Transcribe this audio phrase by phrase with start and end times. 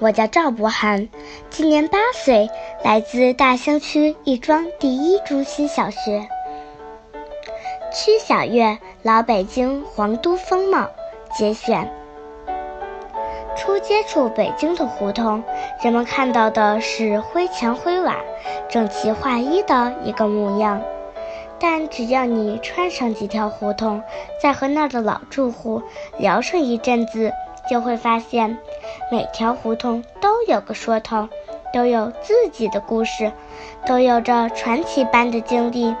[0.00, 1.10] 我叫赵博涵，
[1.50, 2.48] 今年八岁，
[2.82, 6.26] 来自大兴区亦庄第一中心小学。
[7.92, 10.88] 区小月，老北京皇都风貌
[11.36, 11.92] 节选。
[13.54, 15.44] 初接触北京的胡同，
[15.82, 18.16] 人们看到的是灰墙灰瓦、
[18.70, 20.80] 整齐划一的一个模样。
[21.58, 24.02] 但只要你穿上几条胡同，
[24.42, 25.82] 再和那儿的老住户
[26.16, 27.30] 聊上一阵子，
[27.68, 28.58] 就会发现，
[29.10, 31.28] 每条胡同都有个说头，
[31.72, 33.32] 都有自己的故事，
[33.86, 35.94] 都有着传奇般的经历。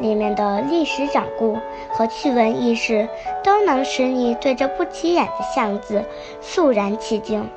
[0.00, 1.58] 里面的历史掌故
[1.90, 3.08] 和趣闻轶事，
[3.42, 6.04] 都能使你对这不起眼的巷子
[6.40, 7.50] 肃然起敬。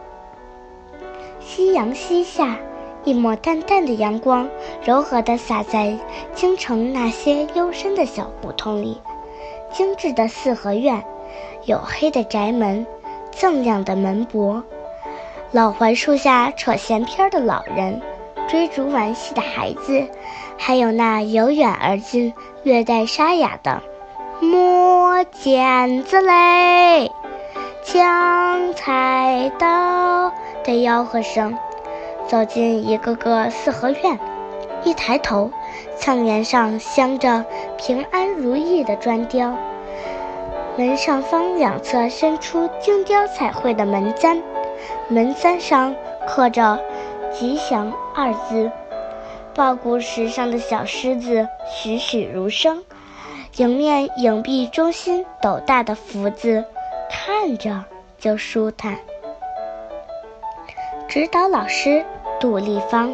[1.40, 2.58] 夕阳西下，
[3.04, 4.50] 一抹淡淡的阳光
[4.84, 5.96] 柔和地洒在
[6.34, 9.00] 京城那些幽深的小胡同里。
[9.72, 11.04] 精致的四合院，
[11.68, 12.88] 黝黑的宅门，
[13.32, 14.64] 锃亮的门柏，
[15.52, 18.02] 老槐树下扯闲篇的老人。
[18.48, 20.06] 追逐玩戏的孩子，
[20.58, 23.82] 还有那由远而近、略带沙哑的
[24.42, 27.10] “摸剪子嘞，
[27.82, 30.30] 抢菜刀”
[30.66, 31.58] 的吆喝声。
[32.28, 34.20] 走进一个个四合院，
[34.84, 35.50] 一抬头，
[35.98, 37.46] 墙檐上镶着
[37.80, 39.56] “平安如意”的砖雕，
[40.82, 44.42] 门上方两侧伸出精雕彩绘的门簪，
[45.10, 45.94] 门簪上
[46.28, 46.80] 刻着。
[47.32, 48.72] 吉祥二字，
[49.54, 52.84] 抱鼓石上的小狮子栩栩如生，
[53.58, 56.66] 迎面影壁中心斗大的福字，
[57.12, 57.86] 看着
[58.18, 58.98] 就舒坦。
[61.08, 62.04] 指导老师
[62.40, 63.14] 杜丽芳。